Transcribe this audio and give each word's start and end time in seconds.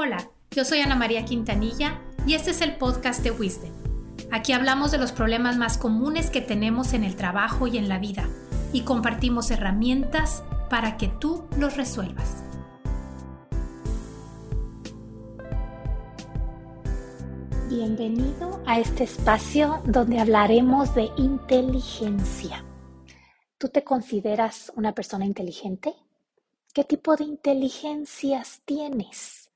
Hola, 0.00 0.30
yo 0.52 0.64
soy 0.64 0.78
Ana 0.78 0.94
María 0.94 1.24
Quintanilla 1.24 2.00
y 2.24 2.34
este 2.34 2.52
es 2.52 2.60
el 2.60 2.76
podcast 2.76 3.20
de 3.24 3.32
Wisdom. 3.32 3.72
Aquí 4.30 4.52
hablamos 4.52 4.92
de 4.92 4.98
los 4.98 5.10
problemas 5.10 5.56
más 5.56 5.76
comunes 5.76 6.30
que 6.30 6.40
tenemos 6.40 6.92
en 6.92 7.02
el 7.02 7.16
trabajo 7.16 7.66
y 7.66 7.78
en 7.78 7.88
la 7.88 7.98
vida 7.98 8.28
y 8.72 8.82
compartimos 8.82 9.50
herramientas 9.50 10.44
para 10.70 10.98
que 10.98 11.08
tú 11.08 11.48
los 11.58 11.76
resuelvas. 11.76 12.44
Bienvenido 17.68 18.62
a 18.66 18.78
este 18.78 19.02
espacio 19.02 19.82
donde 19.84 20.20
hablaremos 20.20 20.94
de 20.94 21.10
inteligencia. 21.16 22.64
¿Tú 23.58 23.68
te 23.68 23.82
consideras 23.82 24.70
una 24.76 24.94
persona 24.94 25.24
inteligente? 25.24 25.92
¿Qué 26.72 26.84
tipo 26.84 27.16
de 27.16 27.24
inteligencias 27.24 28.62
tienes? 28.64 29.47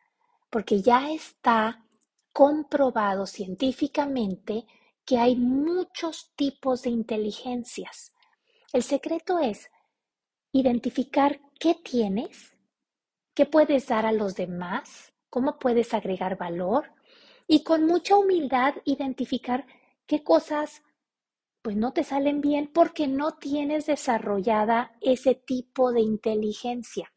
Porque 0.53 0.83
ya 0.83 1.11
está 1.11 1.87
comprobado 2.33 3.27
científicamente 3.27 4.67
que 5.07 5.19
hay 5.19 5.35
muchos 5.35 6.33
tipos 6.37 6.83
de 6.83 6.91
inteligencias. 6.91 8.13
El 8.75 8.83
secreto 8.83 9.39
es 9.39 9.71
identificar 10.53 11.41
qué 11.59 11.75
tienes, 11.75 12.55
qué 13.35 13.47
puedes 13.47 13.87
dar 13.89 14.05
a 14.05 14.13
los 14.13 14.35
demás, 14.35 15.13
cómo 15.31 15.59
puedes 15.59 15.95
agregar 15.95 16.37
valor 16.37 16.93
y 17.49 17.65
con 17.65 17.87
mucha 17.87 18.17
humildad 18.17 18.75
identificar 18.85 19.67
qué 20.07 20.23
cosas 20.23 20.83
pues 21.63 21.77
no 21.77 21.93
te 21.93 22.05
salen 22.05 22.41
bien 22.41 22.71
porque 22.73 23.07
no 23.07 23.33
tienes 23.39 23.87
desarrollada 23.87 24.97
ese 25.01 25.35
tipo 25.35 25.93
de 25.93 26.01
inteligencia. 26.01 27.13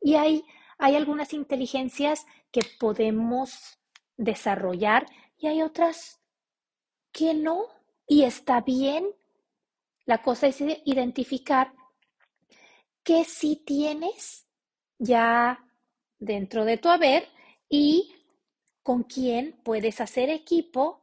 Y 0.00 0.14
hay, 0.14 0.44
hay 0.78 0.94
algunas 0.94 1.32
inteligencias 1.32 2.26
que 2.56 2.62
podemos 2.78 3.78
desarrollar 4.16 5.04
y 5.36 5.46
hay 5.46 5.60
otras 5.60 6.22
que 7.12 7.34
no. 7.34 7.66
Y 8.06 8.22
está 8.22 8.62
bien. 8.62 9.06
La 10.06 10.22
cosa 10.22 10.46
es 10.46 10.62
identificar 10.86 11.74
qué 13.02 13.24
sí 13.24 13.62
tienes 13.66 14.46
ya 14.98 15.62
dentro 16.18 16.64
de 16.64 16.78
tu 16.78 16.88
haber 16.88 17.28
y 17.68 18.14
con 18.82 19.02
quién 19.02 19.60
puedes 19.62 20.00
hacer 20.00 20.30
equipo 20.30 21.02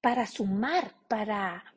para 0.00 0.26
sumar, 0.26 0.96
para, 1.06 1.76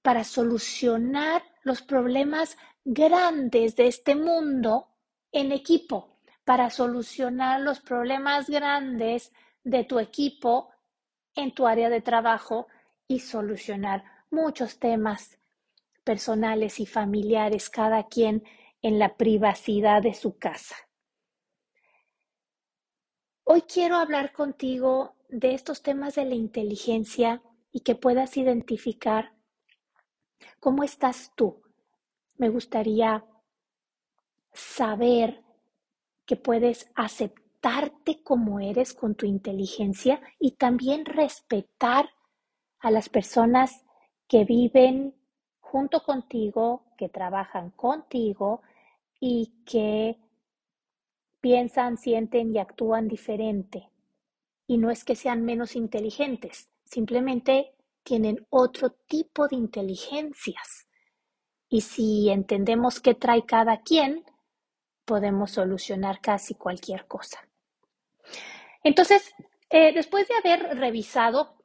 para 0.00 0.24
solucionar 0.24 1.42
los 1.62 1.82
problemas 1.82 2.56
grandes 2.84 3.76
de 3.76 3.88
este 3.88 4.14
mundo 4.14 4.88
en 5.30 5.52
equipo, 5.52 6.15
para 6.46 6.70
solucionar 6.70 7.60
los 7.60 7.80
problemas 7.80 8.48
grandes 8.48 9.32
de 9.64 9.82
tu 9.82 9.98
equipo 9.98 10.70
en 11.34 11.52
tu 11.52 11.66
área 11.66 11.90
de 11.90 12.00
trabajo 12.00 12.68
y 13.08 13.18
solucionar 13.18 14.04
muchos 14.30 14.78
temas 14.78 15.40
personales 16.04 16.78
y 16.78 16.86
familiares, 16.86 17.68
cada 17.68 18.06
quien 18.06 18.44
en 18.80 19.00
la 19.00 19.16
privacidad 19.16 20.02
de 20.02 20.14
su 20.14 20.38
casa. 20.38 20.76
Hoy 23.42 23.62
quiero 23.62 23.96
hablar 23.96 24.32
contigo 24.32 25.16
de 25.28 25.52
estos 25.52 25.82
temas 25.82 26.14
de 26.14 26.26
la 26.26 26.36
inteligencia 26.36 27.42
y 27.72 27.80
que 27.80 27.96
puedas 27.96 28.36
identificar 28.36 29.32
cómo 30.60 30.84
estás 30.84 31.32
tú. 31.34 31.60
Me 32.36 32.50
gustaría 32.50 33.24
saber 34.52 35.42
que 36.26 36.36
puedes 36.36 36.90
aceptarte 36.94 38.22
como 38.22 38.60
eres 38.60 38.92
con 38.92 39.14
tu 39.14 39.26
inteligencia 39.26 40.20
y 40.38 40.52
también 40.52 41.04
respetar 41.04 42.10
a 42.80 42.90
las 42.90 43.08
personas 43.08 43.84
que 44.28 44.44
viven 44.44 45.14
junto 45.60 46.02
contigo, 46.02 46.84
que 46.96 47.08
trabajan 47.08 47.70
contigo 47.70 48.62
y 49.20 49.62
que 49.64 50.18
piensan, 51.40 51.96
sienten 51.96 52.54
y 52.54 52.58
actúan 52.58 53.08
diferente. 53.08 53.88
Y 54.66 54.78
no 54.78 54.90
es 54.90 55.04
que 55.04 55.14
sean 55.14 55.44
menos 55.44 55.76
inteligentes, 55.76 56.70
simplemente 56.84 57.72
tienen 58.02 58.46
otro 58.50 58.90
tipo 59.06 59.48
de 59.48 59.56
inteligencias. 59.56 60.88
Y 61.68 61.80
si 61.80 62.30
entendemos 62.30 63.00
qué 63.00 63.14
trae 63.14 63.44
cada 63.44 63.80
quien, 63.82 64.24
podemos 65.06 65.52
solucionar 65.52 66.20
casi 66.20 66.54
cualquier 66.54 67.06
cosa. 67.06 67.48
Entonces, 68.82 69.32
eh, 69.70 69.92
después 69.94 70.28
de 70.28 70.34
haber 70.34 70.76
revisado 70.78 71.56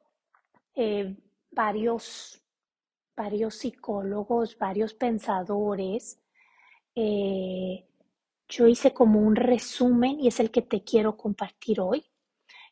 eh, 0.74 1.14
varios, 1.50 2.42
varios 3.14 3.56
psicólogos, 3.56 4.56
varios 4.56 4.94
pensadores, 4.94 6.18
eh, 6.94 7.86
yo 8.48 8.66
hice 8.66 8.92
como 8.94 9.20
un 9.20 9.36
resumen 9.36 10.20
y 10.20 10.28
es 10.28 10.40
el 10.40 10.50
que 10.50 10.62
te 10.62 10.82
quiero 10.84 11.16
compartir 11.16 11.80
hoy. 11.80 12.06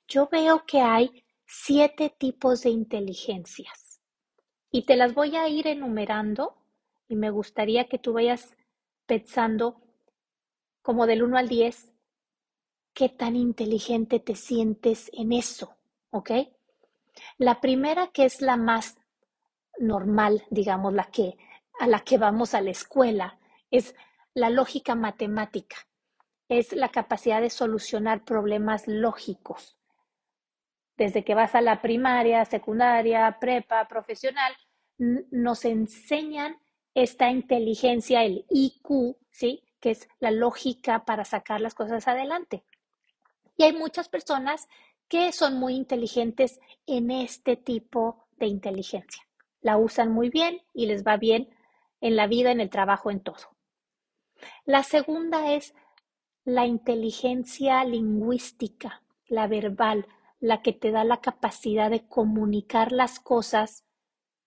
Yo 0.06 0.28
veo 0.30 0.64
que 0.66 0.80
hay 0.80 1.24
siete 1.46 2.14
tipos 2.16 2.62
de 2.62 2.70
inteligencias 2.70 4.00
y 4.70 4.82
te 4.82 4.96
las 4.96 5.14
voy 5.14 5.36
a 5.36 5.48
ir 5.48 5.66
enumerando 5.66 6.56
y 7.08 7.16
me 7.16 7.30
gustaría 7.30 7.88
que 7.88 7.98
tú 7.98 8.12
vayas 8.12 8.56
pensando 9.06 9.80
como 10.82 11.06
del 11.06 11.22
1 11.22 11.36
al 11.36 11.48
10 11.48 11.92
qué 12.92 13.08
tan 13.08 13.36
inteligente 13.36 14.18
te 14.18 14.34
sientes 14.34 15.10
en 15.12 15.32
eso, 15.32 15.76
¿ok? 16.10 16.30
La 17.38 17.60
primera 17.60 18.08
que 18.08 18.24
es 18.24 18.40
la 18.40 18.56
más 18.56 18.98
normal, 19.78 20.44
digamos, 20.50 20.92
la 20.92 21.04
que 21.04 21.36
a 21.78 21.86
la 21.86 22.00
que 22.00 22.18
vamos 22.18 22.54
a 22.54 22.60
la 22.60 22.70
escuela, 22.70 23.38
es 23.70 23.94
la 24.34 24.50
lógica 24.50 24.94
matemática 24.94 25.76
es 26.50 26.72
la 26.72 26.88
capacidad 26.88 27.40
de 27.40 27.48
solucionar 27.48 28.24
problemas 28.24 28.88
lógicos. 28.88 29.78
Desde 30.96 31.24
que 31.24 31.36
vas 31.36 31.54
a 31.54 31.60
la 31.60 31.80
primaria, 31.80 32.44
secundaria, 32.44 33.38
prepa, 33.40 33.86
profesional, 33.86 34.52
nos 34.98 35.64
enseñan 35.64 36.56
esta 36.92 37.30
inteligencia, 37.30 38.24
el 38.24 38.44
IQ, 38.50 39.16
¿sí? 39.30 39.62
Que 39.80 39.90
es 39.90 40.08
la 40.18 40.30
lógica 40.30 41.04
para 41.04 41.24
sacar 41.24 41.60
las 41.60 41.74
cosas 41.74 42.06
adelante. 42.06 42.64
Y 43.56 43.64
hay 43.64 43.72
muchas 43.72 44.08
personas 44.08 44.68
que 45.08 45.32
son 45.32 45.58
muy 45.58 45.74
inteligentes 45.74 46.60
en 46.86 47.10
este 47.10 47.56
tipo 47.56 48.26
de 48.38 48.46
inteligencia. 48.46 49.26
La 49.60 49.76
usan 49.76 50.12
muy 50.12 50.30
bien 50.30 50.62
y 50.72 50.86
les 50.86 51.04
va 51.04 51.16
bien 51.16 51.50
en 52.00 52.16
la 52.16 52.26
vida, 52.26 52.52
en 52.52 52.60
el 52.60 52.70
trabajo, 52.70 53.10
en 53.10 53.20
todo. 53.20 53.56
La 54.64 54.82
segunda 54.82 55.52
es 55.52 55.74
la 56.44 56.64
inteligencia 56.64 57.84
lingüística, 57.84 59.02
la 59.26 59.46
verbal, 59.46 60.06
la 60.38 60.62
que 60.62 60.72
te 60.72 60.90
da 60.90 61.04
la 61.04 61.20
capacidad 61.20 61.90
de 61.90 62.06
comunicar 62.06 62.92
las 62.92 63.20
cosas 63.20 63.84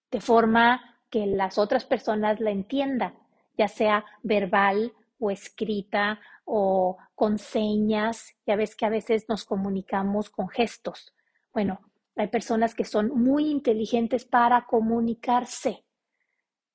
de 0.10 0.22
forma 0.22 1.00
que 1.10 1.28
las 1.28 1.58
otras 1.58 1.86
personas 1.86 2.40
la 2.40 2.50
entiendan, 2.50 3.14
ya 3.58 3.68
sea 3.68 4.06
verbal 4.24 4.94
o 5.24 5.32
escrita 5.32 6.20
o 6.46 6.98
con 7.16 7.38
señas. 7.38 8.36
Ya 8.46 8.56
ves 8.56 8.76
que 8.76 8.86
a 8.86 8.90
veces 8.90 9.26
nos 9.30 9.46
comunicamos 9.46 10.30
con 10.30 10.50
gestos. 10.50 11.14
Bueno, 11.54 11.80
hay 12.16 12.28
personas 12.28 12.76
que 12.76 12.84
son 12.84 13.10
muy 13.10 13.50
inteligentes 13.50 14.26
para 14.26 14.66
comunicarse 14.66 15.86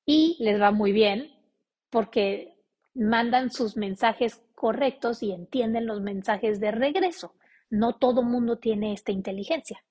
y 0.05 0.37
les 0.39 0.59
va 0.59 0.71
muy 0.71 0.91
bien 0.91 1.31
porque 1.89 2.57
mandan 2.93 3.51
sus 3.51 3.77
mensajes 3.77 4.43
correctos 4.55 5.21
y 5.23 5.31
entienden 5.31 5.85
los 5.85 6.01
mensajes 6.01 6.59
de 6.59 6.71
regreso. 6.71 7.35
No 7.69 7.95
todo 7.95 8.23
mundo 8.23 8.57
tiene 8.57 8.93
esta 8.93 9.11
inteligencia. 9.11 9.83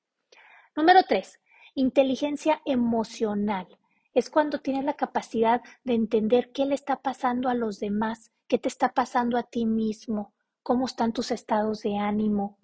Número 0.75 1.03
tres, 1.09 1.41
inteligencia 1.75 2.61
emocional. 2.65 3.67
Es 4.13 4.31
cuando 4.31 4.59
tienes 4.59 4.85
la 4.85 4.95
capacidad 4.95 5.63
de 5.85 5.95
entender 5.95 6.51
qué 6.53 6.67
le 6.67 6.75
está 6.75 6.97
pasando 6.97 7.49
a 7.49 7.55
los 7.55 7.79
demás, 7.79 8.33
qué 8.49 8.59
te 8.59 8.69
está 8.69 8.95
pasando 8.95 9.37
a 9.39 9.45
ti 9.45 9.67
mismo, 9.67 10.35
cómo 10.63 10.87
están 10.87 11.13
tus 11.13 11.31
estados 11.31 11.83
de 11.83 11.97
ánimo. 11.99 12.59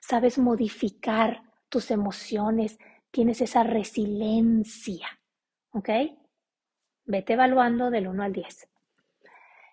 Sabes 0.00 0.38
modificar 0.38 1.42
tus 1.68 1.90
emociones, 1.90 2.78
tienes 3.10 3.40
esa 3.40 3.62
resiliencia. 3.62 5.08
¿Ok? 5.72 5.90
Vete 7.04 7.32
evaluando 7.34 7.90
del 7.90 8.08
1 8.08 8.22
al 8.22 8.32
10. 8.32 8.68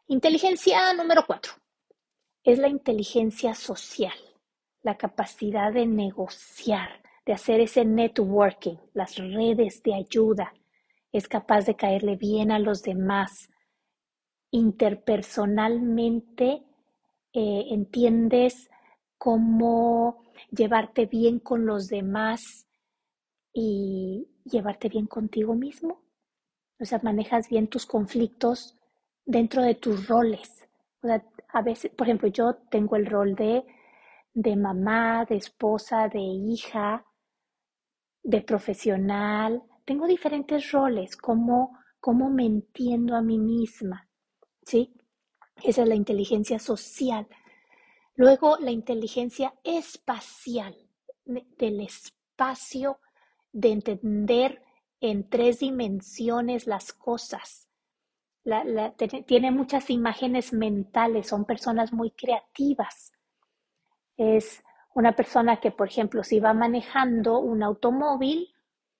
Inteligencia 0.07 0.93
número 0.93 1.25
cuatro 1.25 1.53
es 2.43 2.59
la 2.59 2.67
inteligencia 2.67 3.55
social, 3.55 4.13
la 4.83 4.97
capacidad 4.97 5.73
de 5.73 5.87
negociar, 5.87 7.01
de 7.25 7.33
hacer 7.33 7.59
ese 7.59 7.83
networking, 7.85 8.75
las 8.93 9.15
redes 9.17 9.81
de 9.81 9.95
ayuda. 9.95 10.53
Es 11.11 11.27
capaz 11.27 11.65
de 11.65 11.75
caerle 11.75 12.17
bien 12.17 12.51
a 12.51 12.59
los 12.59 12.83
demás. 12.83 13.49
Interpersonalmente 14.55 16.63
eh, 17.33 17.65
entiendes 17.71 18.69
cómo 19.17 20.23
llevarte 20.49 21.07
bien 21.07 21.39
con 21.39 21.65
los 21.65 21.89
demás 21.89 22.65
y 23.51 24.29
llevarte 24.45 24.87
bien 24.87 25.07
contigo 25.07 25.55
mismo. 25.55 25.99
O 26.79 26.85
sea, 26.85 27.01
manejas 27.03 27.49
bien 27.49 27.67
tus 27.67 27.85
conflictos 27.85 28.77
dentro 29.25 29.61
de 29.61 29.75
tus 29.75 30.07
roles. 30.07 30.69
O 31.03 31.07
sea, 31.07 31.21
a 31.49 31.61
veces, 31.61 31.91
por 31.91 32.07
ejemplo, 32.07 32.29
yo 32.29 32.55
tengo 32.71 32.95
el 32.95 33.07
rol 33.07 33.35
de, 33.35 33.65
de 34.33 34.55
mamá, 34.55 35.25
de 35.25 35.35
esposa, 35.35 36.07
de 36.07 36.21
hija, 36.21 37.05
de 38.23 38.41
profesional. 38.41 39.63
Tengo 39.83 40.07
diferentes 40.07 40.71
roles, 40.71 41.17
cómo, 41.17 41.77
cómo 41.99 42.29
me 42.29 42.45
entiendo 42.45 43.17
a 43.17 43.21
mí 43.21 43.37
misma. 43.37 44.04
¿Sí? 44.65 44.93
Esa 45.63 45.83
es 45.83 45.87
la 45.87 45.95
inteligencia 45.95 46.59
social. 46.59 47.27
Luego, 48.15 48.57
la 48.59 48.71
inteligencia 48.71 49.53
espacial, 49.63 50.75
del 51.25 51.81
espacio, 51.81 52.99
de 53.51 53.71
entender 53.71 54.61
en 54.99 55.29
tres 55.29 55.59
dimensiones 55.59 56.67
las 56.67 56.93
cosas. 56.93 57.69
tiene 59.25 59.51
muchas 59.51 59.89
imágenes 59.89 60.53
mentales, 60.53 61.27
son 61.27 61.45
personas 61.45 61.93
muy 61.93 62.11
creativas. 62.11 63.11
Es 64.17 64.63
una 64.93 65.15
persona 65.15 65.59
que, 65.59 65.71
por 65.71 65.87
ejemplo, 65.87 66.23
si 66.23 66.39
va 66.39 66.53
manejando 66.53 67.39
un 67.39 67.63
automóvil 67.63 68.53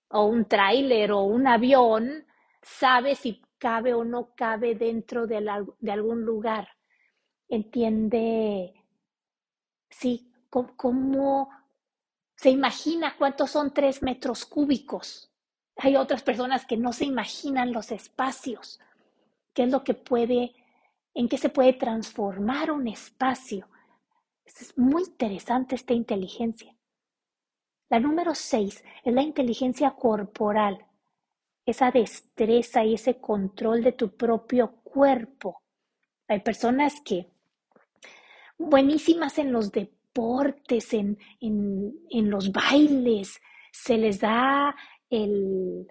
o 0.10 0.26
un 0.26 0.46
tráiler 0.46 1.12
o 1.12 1.22
un 1.22 1.48
avión, 1.48 2.26
sabe 2.62 3.16
si 3.16 3.42
cabe 3.66 3.96
o 3.96 4.04
no 4.04 4.36
cabe 4.36 4.76
dentro 4.76 5.26
de, 5.26 5.38
de 5.80 5.92
algún 5.92 6.24
lugar. 6.24 6.68
Entiende, 7.50 8.76
sí, 9.90 10.32
cómo, 10.52 11.50
se 12.36 12.52
imagina 12.52 13.16
cuántos 13.18 13.50
son 13.50 13.74
tres 13.74 14.04
metros 14.04 14.46
cúbicos. 14.46 15.32
Hay 15.78 15.96
otras 15.96 16.22
personas 16.22 16.68
que 16.68 16.78
no 16.78 16.94
se 16.94 17.06
imaginan 17.06 17.74
los 17.74 17.92
espacios, 17.92 18.80
qué 19.56 19.64
es 19.64 19.72
lo 19.72 19.84
que 19.84 19.96
puede, 19.96 20.54
en 21.16 21.28
qué 21.28 21.40
se 21.40 21.50
puede 21.50 21.74
transformar 21.74 22.70
un 22.70 22.88
espacio. 22.88 23.68
Es 24.46 24.78
muy 24.78 25.02
interesante 25.06 25.74
esta 25.74 25.96
inteligencia. 25.96 26.78
La 27.90 28.00
número 28.00 28.36
seis 28.36 28.84
es 29.04 29.12
la 29.12 29.24
inteligencia 29.24 29.90
corporal, 29.96 30.86
esa 31.66 31.92
destreza 31.92 32.84
y 32.84 32.94
ese 32.94 33.20
control 33.20 33.84
de 33.84 33.92
tu 33.92 34.16
propio 34.16 34.76
cuerpo. 34.84 35.62
Hay 36.28 36.40
personas 36.42 37.02
que 37.04 37.28
buenísimas 38.58 39.38
en 39.38 39.52
los 39.52 39.72
deportes, 39.72 40.94
en, 40.94 41.18
en 41.40 42.30
los 42.30 42.52
bailes, 42.52 43.42
se 43.72 43.98
les 43.98 44.20
da 44.20 44.76
el, 45.10 45.88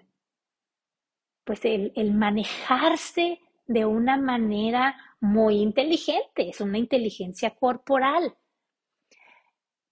pues 1.43 1.63
el, 1.65 1.93
el 1.95 2.13
manejarse 2.13 3.39
de 3.67 3.85
una 3.85 4.17
manera 4.17 4.95
muy 5.19 5.57
inteligente, 5.57 6.49
es 6.49 6.61
una 6.61 6.77
inteligencia 6.77 7.51
corporal. 7.51 8.35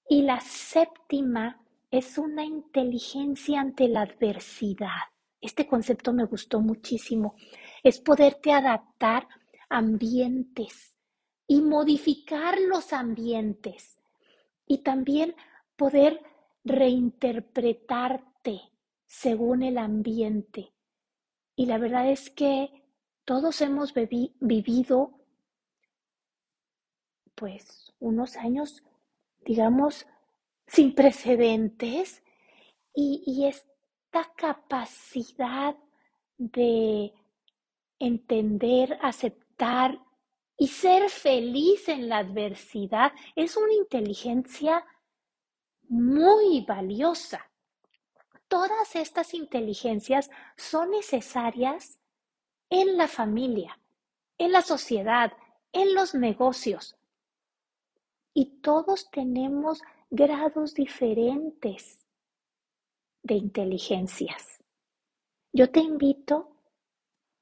Y 0.10 0.24
la 0.24 0.40
séptima 0.42 1.62
es 1.92 2.18
una 2.18 2.44
inteligencia 2.44 3.62
ante 3.62 3.88
la 3.88 4.02
adversidad. 4.02 5.13
Este 5.44 5.68
concepto 5.68 6.14
me 6.14 6.24
gustó 6.24 6.62
muchísimo. 6.62 7.36
Es 7.84 8.00
poderte 8.00 8.54
adaptar 8.54 9.28
a 9.70 9.78
ambientes 9.80 10.96
y 11.46 11.62
modificar 11.62 12.62
los 12.62 12.94
ambientes 12.94 14.00
y 14.66 14.78
también 14.84 15.36
poder 15.76 16.22
reinterpretarte 16.64 18.62
según 19.06 19.64
el 19.64 19.78
ambiente. 19.78 20.72
Y 21.58 21.66
la 21.66 21.78
verdad 21.78 22.10
es 22.10 22.30
que 22.30 22.70
todos 23.26 23.60
hemos 23.60 23.94
vivido 23.94 25.20
pues 27.36 27.92
unos 28.00 28.38
años, 28.38 28.82
digamos, 29.42 30.08
sin 30.68 30.96
precedentes 30.96 32.24
y, 32.96 33.22
y 33.26 33.48
esta 34.14 34.32
capacidad 34.36 35.76
de 36.38 37.14
entender, 37.98 39.00
aceptar 39.02 40.00
y 40.56 40.68
ser 40.68 41.10
feliz 41.10 41.90
en 41.90 42.10
la 42.10 42.20
adversidad 42.20 43.12
es 43.36 43.58
una 43.58 43.74
inteligencia 43.74 44.86
muy 45.90 46.64
valiosa 46.68 47.50
todas 48.48 48.96
estas 48.96 49.34
inteligencias 49.34 50.30
son 50.58 50.92
necesarias 50.92 51.98
en 52.70 52.98
la 52.98 53.08
familia, 53.08 53.80
en 54.38 54.52
la 54.52 54.62
sociedad, 54.62 55.34
en 55.72 55.96
los 55.96 56.14
negocios. 56.14 56.96
Y 58.32 58.62
todos 58.62 59.10
tenemos 59.10 59.82
grados 60.12 60.76
diferentes 60.76 62.03
de 63.24 63.36
inteligencias. 63.36 64.62
Yo 65.52 65.72
te 65.72 65.80
invito 65.80 66.58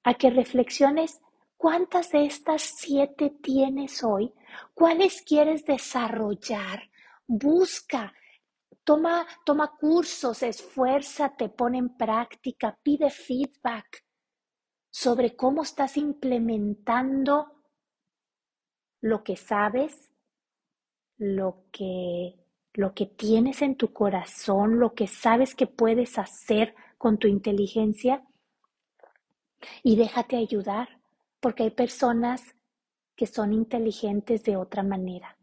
a 0.04 0.13
que 0.13 0.30
reflexiones 0.30 1.22
cuántas 1.57 2.12
de 2.12 2.25
estas 2.25 2.62
siete 2.62 3.31
tienes 3.42 4.04
hoy, 4.04 4.33
cuáles 4.74 5.22
quieres 5.22 5.66
desarrollar. 5.66 6.89
Busca 7.28 8.13
Toma, 8.83 9.28
toma 9.45 9.78
cursos, 9.78 10.42
esfuérzate, 10.42 11.50
pone 11.50 11.78
en 11.78 11.95
práctica, 11.95 12.78
pide 12.81 13.12
feedback 13.12 14.04
sobre 14.89 15.36
cómo 15.36 15.62
estás 15.62 15.98
implementando 15.98 17.63
lo 19.01 19.24
que 19.24 19.36
sabes, 19.36 20.12
lo 21.18 21.68
que, 21.72 22.41
lo 22.73 22.94
que 22.94 23.06
tienes 23.06 23.62
en 23.62 23.75
tu 23.75 23.91
corazón, 23.94 24.79
lo 24.79 24.94
que 24.94 25.07
sabes 25.07 25.56
que 25.56 25.68
puedes 25.68 26.18
hacer 26.18 26.75
con 26.97 27.18
tu 27.18 27.27
inteligencia 27.27 28.23
y 29.83 29.95
déjate 29.95 30.38
ayudar, 30.38 31.01
porque 31.39 31.63
hay 31.63 31.71
personas 31.71 32.56
que 33.15 33.27
son 33.27 33.53
inteligentes 33.53 34.44
de 34.44 34.57
otra 34.57 34.83
manera 34.83 35.38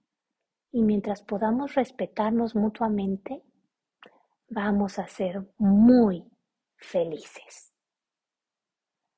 y 0.71 0.83
mientras 0.83 1.23
podamos 1.23 1.75
respetarnos 1.75 2.55
mutuamente, 2.55 3.43
vamos 4.49 4.99
a 4.99 5.07
ser 5.07 5.43
muy 5.59 6.25
felices. 6.77 7.73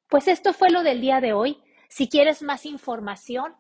Pues 0.09 0.29
esto 0.29 0.53
fue 0.53 0.71
lo 0.71 0.83
del 0.83 1.01
día 1.01 1.21
de 1.21 1.33
hoy. 1.33 1.63
Si 1.89 2.09
quieres 2.09 2.43
más 2.43 2.67
información, 2.67 3.55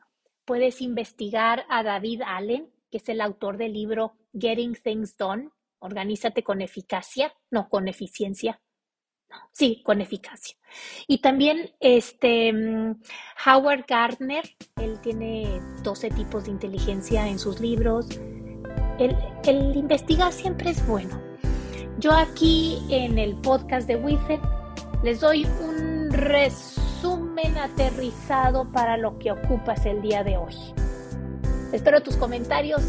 puedes 0.44 0.80
investigar 0.80 1.64
a 1.68 1.82
David 1.82 2.22
Allen, 2.26 2.72
que 2.90 2.98
es 2.98 3.08
el 3.08 3.20
autor 3.20 3.56
del 3.56 3.72
libro 3.72 4.16
Getting 4.32 4.74
Things 4.74 5.16
Done, 5.16 5.50
Organízate 5.80 6.42
con 6.42 6.60
eficacia, 6.60 7.32
no 7.50 7.68
con 7.68 7.88
eficiencia. 7.88 8.60
sí, 9.52 9.82
con 9.84 10.00
eficacia. 10.00 10.56
Y 11.06 11.20
también 11.20 11.70
este 11.80 12.52
mm, 12.52 13.00
Howard 13.46 13.84
Gardner, 13.88 14.44
él 14.76 15.00
tiene 15.00 15.60
12 15.82 16.10
tipos 16.10 16.44
de 16.44 16.50
inteligencia 16.50 17.26
en 17.28 17.38
sus 17.38 17.60
libros. 17.60 18.08
El, 18.98 19.16
el 19.44 19.76
investigar 19.76 20.32
siempre 20.32 20.70
es 20.70 20.86
bueno. 20.86 21.20
Yo 21.98 22.12
aquí 22.12 22.78
en 22.90 23.18
el 23.18 23.40
podcast 23.40 23.86
de 23.86 23.96
Wizard 23.96 24.40
les 25.02 25.20
doy 25.20 25.44
un 25.44 26.10
resumen 26.10 27.56
aterrizado 27.56 28.70
para 28.70 28.96
lo 28.96 29.18
que 29.18 29.32
ocupas 29.32 29.86
el 29.86 30.02
día 30.02 30.22
de 30.24 30.36
hoy. 30.36 30.79
Espero 31.72 32.00
tus 32.02 32.16
comentarios 32.16 32.82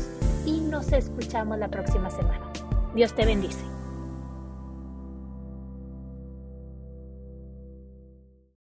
y 0.46 0.60
nos 0.60 0.92
escuchamos 0.92 1.58
la 1.60 1.68
próxima 1.68 2.10
semana. 2.10 2.52
Dios 2.96 3.14
te 3.16 3.26
bendice. 3.26 3.64